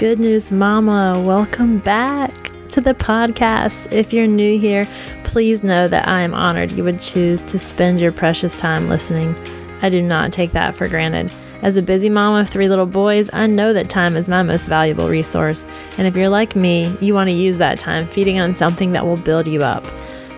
[0.00, 1.22] Good News Mama.
[1.22, 3.92] Welcome back to the podcast.
[3.92, 4.86] If you're new here,
[5.24, 9.36] please know that I am honored you would choose to spend your precious time listening.
[9.82, 11.30] I do not take that for granted.
[11.60, 14.68] As a busy mom of three little boys, I know that time is my most
[14.68, 15.66] valuable resource.
[15.98, 19.04] And if you're like me, you want to use that time feeding on something that
[19.04, 19.84] will build you up.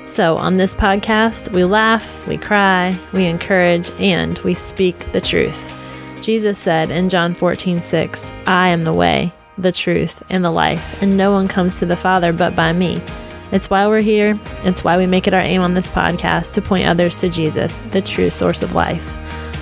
[0.07, 5.73] So, on this podcast, we laugh, we cry, we encourage, and we speak the truth.
[6.21, 11.03] Jesus said in John 14, 6, I am the way, the truth, and the life,
[11.03, 13.01] and no one comes to the Father but by me.
[13.53, 14.39] It's why we're here.
[14.65, 17.77] It's why we make it our aim on this podcast to point others to Jesus,
[17.91, 19.07] the true source of life.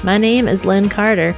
[0.05, 1.35] My name is Lynn Carter.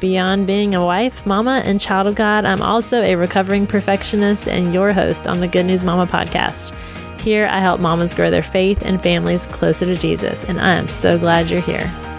[0.00, 4.74] Beyond being a wife, mama, and child of God, I'm also a recovering perfectionist and
[4.74, 6.74] your host on the Good News Mama podcast.
[7.20, 10.88] Here, I help mamas grow their faith and families closer to Jesus, and I am
[10.88, 12.13] so glad you're here.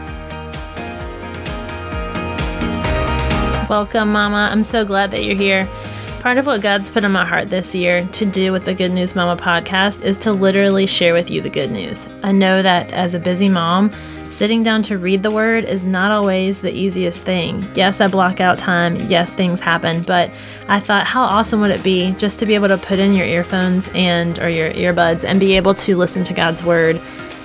[3.69, 4.47] Welcome, Mama.
[4.51, 5.67] I'm so glad that you're here.
[6.19, 8.91] Part of what God's put on my heart this year to do with the Good
[8.91, 12.07] News Mama podcast is to literally share with you the good news.
[12.21, 13.91] I know that as a busy mom,
[14.29, 17.67] sitting down to read the word is not always the easiest thing.
[17.73, 18.97] Yes, I block out time.
[19.09, 20.29] Yes, things happen, but
[20.67, 23.25] I thought how awesome would it be just to be able to put in your
[23.25, 26.97] earphones and or your earbuds and be able to listen to God's word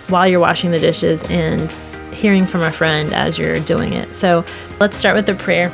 [0.09, 1.73] while you're washing the dishes and
[2.13, 4.15] hearing from a friend as you're doing it.
[4.15, 4.45] So,
[4.81, 5.73] let's start with the prayer.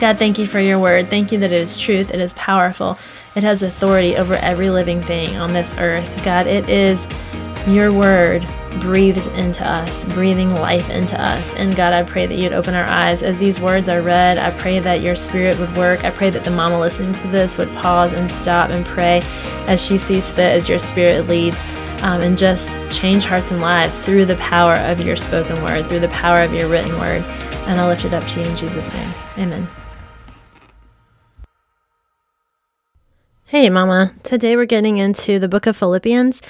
[0.00, 1.10] God, thank you for your word.
[1.10, 2.98] Thank you that it is truth, it is powerful,
[3.34, 6.24] it has authority over every living thing on this earth.
[6.24, 7.06] God, it is
[7.66, 8.48] your word
[8.80, 11.52] breathed into us, breathing life into us.
[11.52, 14.38] And God, I pray that you'd open our eyes as these words are read.
[14.38, 16.02] I pray that your spirit would work.
[16.02, 19.20] I pray that the mama listening to this would pause and stop and pray
[19.66, 21.62] as she sees fit, as your spirit leads.
[22.02, 26.00] Um, and just change hearts and lives through the power of your spoken word, through
[26.00, 27.22] the power of your written word.
[27.66, 29.12] And I'll lift it up to you in Jesus' name.
[29.36, 29.68] Amen.
[33.50, 34.14] Hey, Mama.
[34.22, 36.40] Today we're getting into the book of Philippians.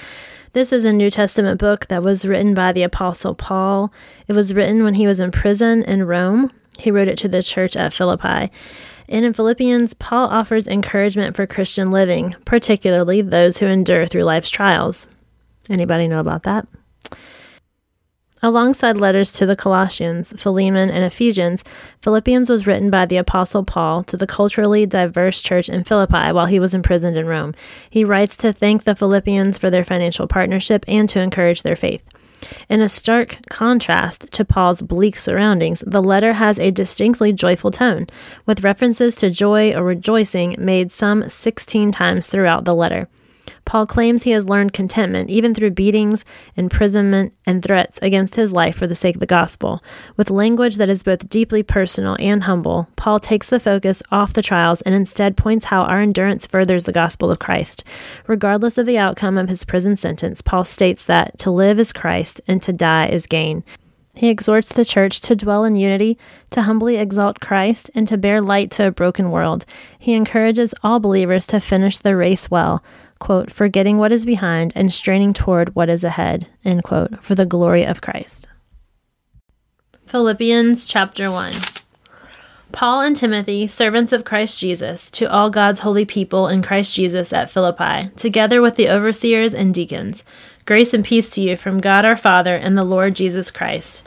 [0.53, 3.91] This is a New Testament book that was written by the Apostle Paul.
[4.29, 6.53] It was written when he was in prison in Rome.
[6.79, 8.53] He wrote it to the church at Philippi.
[9.09, 14.51] And in Philippians, Paul offers encouragement for Christian living, particularly those who endure through life's
[14.51, 15.07] trials.
[15.71, 16.69] Anybody know about that?
[18.43, 21.63] Alongside letters to the Colossians, Philemon, and Ephesians,
[22.01, 26.47] Philippians was written by the Apostle Paul to the culturally diverse church in Philippi while
[26.47, 27.55] he was imprisoned in Rome.
[27.91, 32.03] He writes to thank the Philippians for their financial partnership and to encourage their faith.
[32.71, 38.07] In a stark contrast to Paul's bleak surroundings, the letter has a distinctly joyful tone,
[38.47, 43.09] with references to joy or rejoicing made some 16 times throughout the letter.
[43.71, 46.25] Paul claims he has learned contentment even through beatings,
[46.57, 49.81] imprisonment, and threats against his life for the sake of the gospel.
[50.17, 54.43] With language that is both deeply personal and humble, Paul takes the focus off the
[54.43, 57.85] trials and instead points how our endurance furthers the gospel of Christ.
[58.27, 62.41] Regardless of the outcome of his prison sentence, Paul states that to live is Christ
[62.49, 63.63] and to die is gain.
[64.21, 66.19] He exhorts the church to dwell in unity,
[66.51, 69.65] to humbly exalt Christ, and to bear light to a broken world.
[69.99, 72.85] He encourages all believers to finish the race well,
[73.19, 77.47] quote, forgetting what is behind and straining toward what is ahead, end quote, for the
[77.47, 78.47] glory of Christ.
[80.05, 81.55] Philippians chapter 1.
[82.73, 87.33] Paul and Timothy, servants of Christ Jesus, to all God's holy people in Christ Jesus
[87.33, 90.23] at Philippi, together with the overseers and deacons.
[90.67, 94.07] Grace and peace to you from God our Father and the Lord Jesus Christ.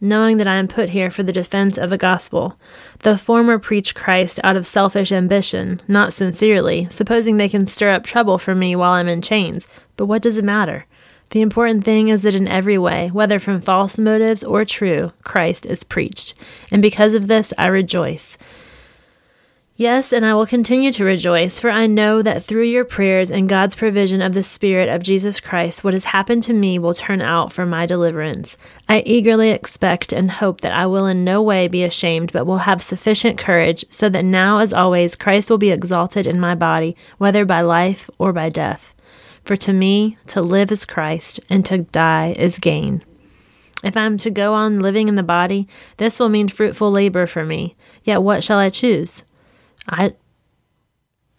[0.00, 2.58] Knowing that I am put here for the defense of the gospel.
[3.00, 8.04] The former preach Christ out of selfish ambition, not sincerely, supposing they can stir up
[8.04, 9.66] trouble for me while I'm in chains.
[9.96, 10.86] But what does it matter?
[11.30, 15.64] The important thing is that in every way, whether from false motives or true, Christ
[15.64, 16.34] is preached.
[16.72, 18.36] And because of this, I rejoice.
[19.80, 23.48] Yes, and I will continue to rejoice, for I know that through your prayers and
[23.48, 27.22] God's provision of the Spirit of Jesus Christ, what has happened to me will turn
[27.22, 28.58] out for my deliverance.
[28.90, 32.58] I eagerly expect and hope that I will in no way be ashamed, but will
[32.58, 36.94] have sufficient courage, so that now, as always, Christ will be exalted in my body,
[37.16, 38.94] whether by life or by death.
[39.46, 43.02] For to me, to live is Christ, and to die is gain.
[43.82, 45.66] If I am to go on living in the body,
[45.96, 47.76] this will mean fruitful labor for me.
[48.04, 49.24] Yet what shall I choose?
[49.90, 50.14] I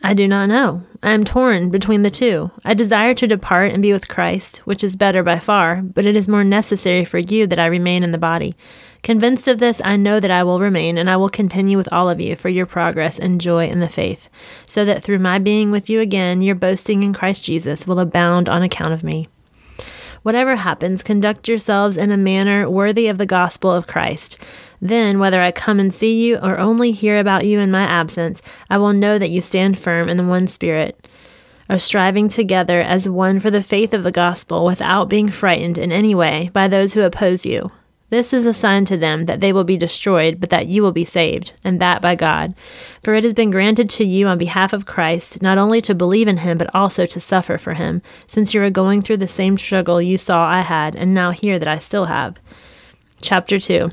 [0.03, 0.83] I do not know.
[1.03, 2.50] I am torn between the two.
[2.65, 6.15] I desire to depart and be with Christ, which is better by far, but it
[6.15, 8.56] is more necessary for you that I remain in the body.
[9.03, 12.09] Convinced of this, I know that I will remain, and I will continue with all
[12.09, 14.27] of you for your progress and joy in the faith,
[14.65, 18.50] so that through my being with you again, your boasting in Christ Jesus will abound
[18.50, 19.27] on account of me.
[20.23, 24.38] Whatever happens, conduct yourselves in a manner worthy of the gospel of Christ.
[24.79, 28.41] Then, whether I come and see you or only hear about you in my absence,
[28.69, 31.07] I will know that you stand firm in the one Spirit,
[31.69, 35.91] are striving together as one for the faith of the gospel without being frightened in
[35.91, 37.71] any way by those who oppose you.
[38.11, 40.91] This is a sign to them that they will be destroyed, but that you will
[40.91, 42.53] be saved, and that by God.
[43.01, 46.27] For it has been granted to you on behalf of Christ not only to believe
[46.27, 49.57] in him, but also to suffer for him, since you are going through the same
[49.57, 52.41] struggle you saw I had, and now hear that I still have.
[53.21, 53.91] Chapter 2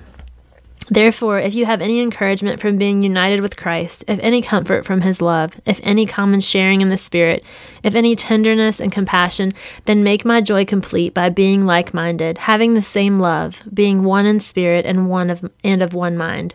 [0.91, 5.03] Therefore, if you have any encouragement from being united with Christ, if any comfort from
[5.03, 7.45] his love, if any common sharing in the Spirit,
[7.83, 9.53] if any tenderness and compassion,
[9.85, 14.25] then make my joy complete by being like minded, having the same love, being one
[14.25, 16.55] in spirit and one of and of one mind.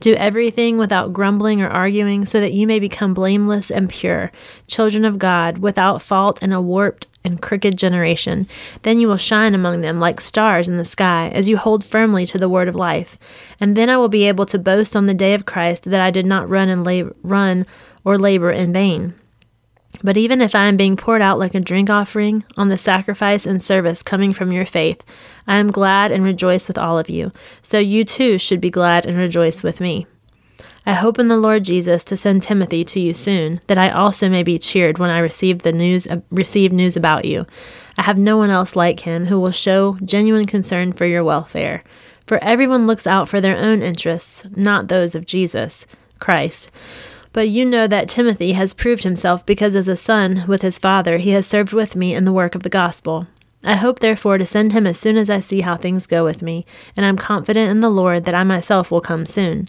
[0.00, 4.30] Do everything without grumbling or arguing, so that you may become blameless and pure,
[4.66, 8.46] children of God, without fault in a warped and crooked generation.
[8.82, 12.26] Then you will shine among them like stars in the sky, as you hold firmly
[12.26, 13.18] to the word of life.
[13.60, 16.10] And then I will be able to boast on the day of Christ that I
[16.10, 17.66] did not run and lab- run
[18.04, 19.14] or labor in vain.
[20.02, 23.46] But even if I am being poured out like a drink offering on the sacrifice
[23.46, 25.04] and service coming from your faith,
[25.46, 27.32] I am glad and rejoice with all of you.
[27.62, 30.06] So you too should be glad and rejoice with me.
[30.86, 34.28] I hope in the Lord Jesus to send Timothy to you soon, that I also
[34.28, 37.46] may be cheered when I receive the news uh, receive news about you.
[37.98, 41.84] I have no one else like him who will show genuine concern for your welfare.
[42.26, 45.86] For everyone looks out for their own interests, not those of Jesus
[46.20, 46.70] Christ.
[47.32, 51.18] But you know that Timothy has proved himself because as a son with his father
[51.18, 53.26] he has served with me in the work of the gospel.
[53.64, 56.42] I hope therefore to send him as soon as I see how things go with
[56.42, 56.64] me,
[56.96, 59.68] and I am confident in the Lord that I myself will come soon.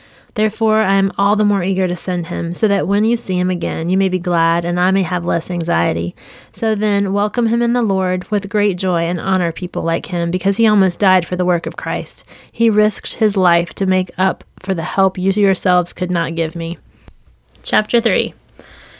[0.35, 3.37] Therefore, I am all the more eager to send him, so that when you see
[3.37, 6.15] him again, you may be glad, and I may have less anxiety.
[6.53, 10.31] So then, welcome him in the Lord with great joy, and honor people like him,
[10.31, 12.23] because he almost died for the work of Christ.
[12.51, 16.55] He risked his life to make up for the help you yourselves could not give
[16.55, 16.77] me.
[17.63, 18.33] Chapter 3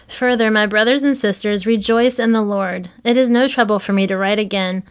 [0.08, 2.90] Further, my brothers and sisters, rejoice in the Lord.
[3.04, 4.84] It is no trouble for me to write again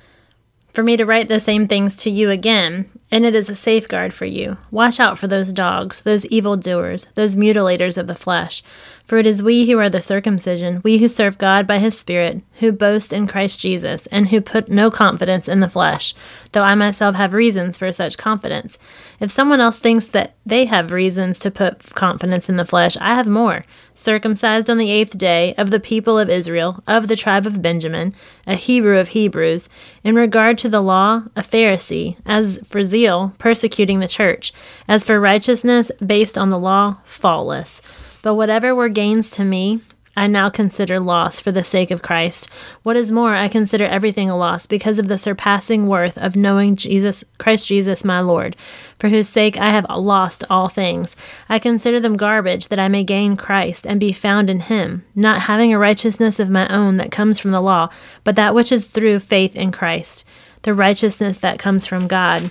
[0.73, 4.15] for me to write the same things to you again, and it is a safeguard
[4.15, 4.57] for you.
[4.71, 8.63] Watch out for those dogs, those evil doers, those mutilators of the flesh.
[9.11, 12.43] For it is we who are the circumcision, we who serve God by his Spirit,
[12.61, 16.15] who boast in Christ Jesus, and who put no confidence in the flesh,
[16.53, 18.79] though I myself have reasons for such confidence.
[19.19, 23.17] If someone else thinks that they have reasons to put confidence in the flesh, I
[23.17, 23.65] have more.
[23.97, 28.15] Circumcised on the eighth day, of the people of Israel, of the tribe of Benjamin,
[28.47, 29.69] a Hebrew of Hebrews,
[30.05, 33.00] in regard to the law, a Pharisee, as for zeal,
[33.39, 34.53] persecuting the church,
[34.89, 37.81] as for righteousness based on the law, faultless.
[38.23, 39.81] But whatever were gains to me,
[40.17, 42.49] I now consider loss for the sake of Christ.
[42.83, 46.75] What is more, I consider everything a loss because of the surpassing worth of knowing
[46.75, 48.57] Jesus Christ Jesus my Lord,
[48.99, 51.15] for whose sake I have lost all things.
[51.49, 55.43] I consider them garbage that I may gain Christ and be found in him, not
[55.43, 57.89] having a righteousness of my own that comes from the law,
[58.25, 60.25] but that which is through faith in Christ,
[60.63, 62.51] the righteousness that comes from God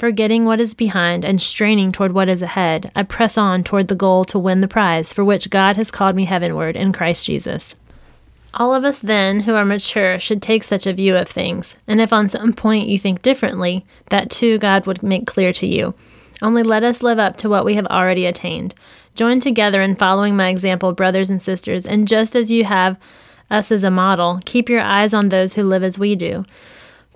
[0.00, 3.94] Forgetting what is behind and straining toward what is ahead, I press on toward the
[3.94, 7.76] goal to win the prize for which God has called me heavenward in Christ Jesus.
[8.54, 12.00] All of us, then, who are mature, should take such a view of things, and
[12.00, 15.92] if on some point you think differently, that too God would make clear to you.
[16.40, 18.74] Only let us live up to what we have already attained.
[19.14, 22.96] Join together in following my example, brothers and sisters, and just as you have
[23.50, 26.46] us as a model, keep your eyes on those who live as we do.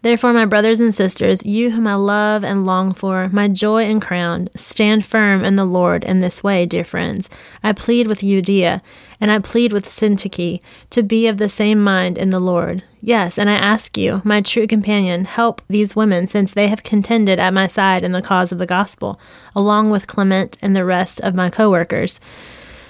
[0.00, 4.00] Therefore, my brothers and sisters, you whom I love and long for, my joy and
[4.00, 7.28] crown, stand firm in the Lord in this way, dear friends.
[7.64, 8.80] I plead with Euodia,
[9.20, 12.84] and I plead with Syntyche, to be of the same mind in the Lord.
[13.00, 17.40] Yes, and I ask you, my true companion, help these women, since they have contended
[17.40, 19.18] at my side in the cause of the gospel,
[19.56, 22.20] along with Clement and the rest of my co workers,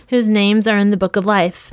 [0.09, 1.73] whose names are in the book of life.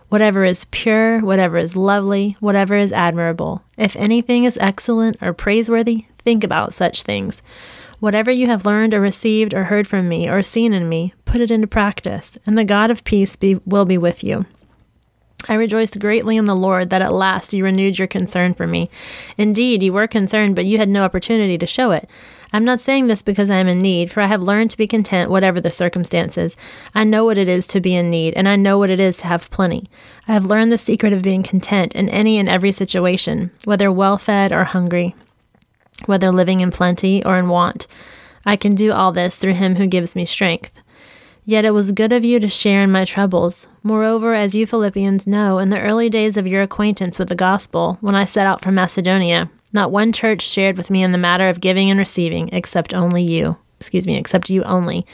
[0.11, 6.05] whatever is pure, whatever is lovely, whatever is admirable, if anything is excellent or praiseworthy,
[6.17, 7.41] think about such things.
[8.01, 11.39] Whatever you have learned or received or heard from me or seen in me, put
[11.39, 14.45] it into practice, and the God of peace be, will be with you.
[15.47, 18.89] I rejoiced greatly in the Lord that at last you renewed your concern for me.
[19.37, 22.09] Indeed, you were concerned, but you had no opportunity to show it.
[22.53, 24.87] I'm not saying this because I am in need, for I have learned to be
[24.87, 26.57] content whatever the circumstances.
[26.93, 29.17] I know what it is to be in need, and I know what it is
[29.17, 29.89] to have plenty.
[30.27, 34.17] I have learned the secret of being content in any and every situation, whether well
[34.17, 35.15] fed or hungry,
[36.05, 37.87] whether living in plenty or in want.
[38.45, 40.71] I can do all this through him who gives me strength.
[41.45, 43.65] Yet it was good of you to share in my troubles.
[43.81, 47.97] Moreover, as you Philippians know, in the early days of your acquaintance with the gospel,
[48.01, 51.49] when I set out from Macedonia, not one church shared with me in the matter
[51.49, 53.57] of giving and receiving, except only you.
[53.75, 55.05] Excuse me, except you only.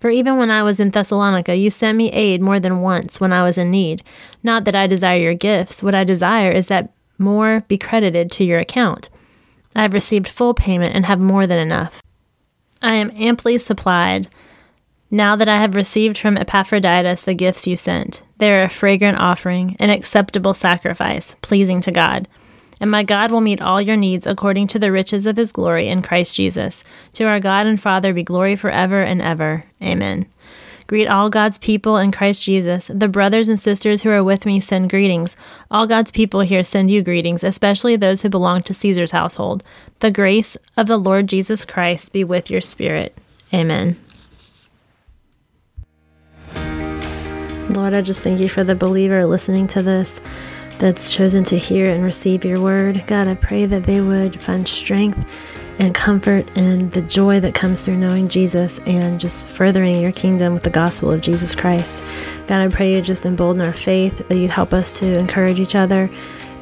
[0.00, 3.32] For even when I was in Thessalonica, you sent me aid more than once when
[3.32, 4.02] I was in need.
[4.42, 5.82] Not that I desire your gifts.
[5.82, 9.08] What I desire is that more be credited to your account.
[9.76, 12.02] I have received full payment and have more than enough.
[12.82, 14.28] I am amply supplied
[15.10, 19.18] now that I have received from Epaphroditus the gifts you sent, they are a fragrant
[19.18, 22.28] offering, an acceptable sacrifice, pleasing to God.
[22.80, 25.88] And my God will meet all your needs according to the riches of his glory
[25.88, 26.84] in Christ Jesus.
[27.14, 29.64] To our God and Father be glory forever and ever.
[29.82, 30.26] Amen.
[30.88, 32.90] Greet all God's people in Christ Jesus.
[32.92, 35.36] The brothers and sisters who are with me send greetings.
[35.70, 39.62] All God's people here send you greetings, especially those who belong to Caesar's household.
[40.00, 43.14] The grace of the Lord Jesus Christ be with your spirit.
[43.52, 43.98] Amen.
[47.68, 50.22] Lord, I just thank you for the believer listening to this
[50.78, 53.04] that's chosen to hear and receive your word.
[53.06, 55.18] God, I pray that they would find strength
[55.78, 60.54] and comfort and the joy that comes through knowing Jesus and just furthering your kingdom
[60.54, 62.02] with the gospel of Jesus Christ.
[62.46, 65.74] God, I pray you just embolden our faith, that you'd help us to encourage each
[65.74, 66.10] other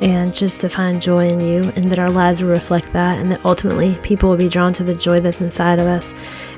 [0.00, 3.32] and just to find joy in you, and that our lives will reflect that, and
[3.32, 6.12] that ultimately people will be drawn to the joy that's inside of us,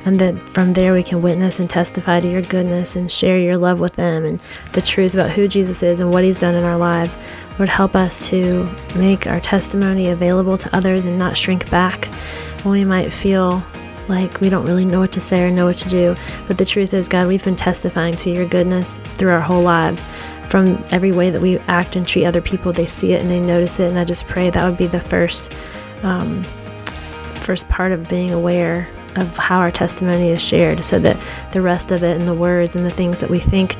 [0.04, 3.56] and that from there we can witness and testify to your goodness and share your
[3.56, 4.40] love with them and
[4.72, 7.18] the truth about who Jesus is and what he's done in our lives.
[7.58, 12.06] Lord, help us to make our testimony available to others and not shrink back
[12.64, 13.62] when we might feel
[14.08, 16.16] like we don't really know what to say or know what to do.
[16.46, 20.06] But the truth is, God, we've been testifying to your goodness through our whole lives.
[20.48, 23.40] From every way that we act and treat other people, they see it and they
[23.40, 23.90] notice it.
[23.90, 25.54] And I just pray that would be the first,
[26.02, 26.42] um,
[27.42, 31.16] first part of being aware of how our testimony is shared, so that
[31.52, 33.76] the rest of it and the words and the things that we think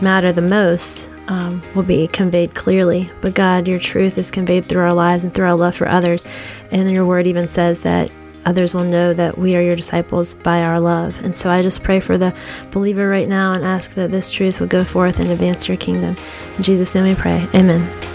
[0.00, 3.10] matter the most um, will be conveyed clearly.
[3.20, 6.24] But God, your truth is conveyed through our lives and through our love for others.
[6.70, 8.10] And your word even says that
[8.44, 11.22] others will know that we are your disciples by our love.
[11.24, 12.34] And so I just pray for the
[12.70, 16.16] believer right now and ask that this truth would go forth and advance your kingdom.
[16.56, 17.48] In Jesus' name we pray.
[17.54, 18.11] Amen.